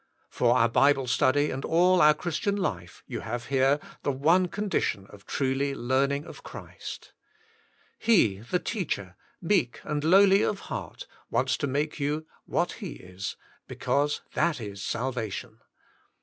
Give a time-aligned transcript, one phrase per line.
[0.31, 5.05] For our Bible study and all our Christian life you have here the one condition
[5.11, 7.13] of truly learning of Christ.
[7.99, 13.37] He, the Teacher, meek and lowly of heart, wants to make you what He is,
[13.67, 15.59] because that is salvation.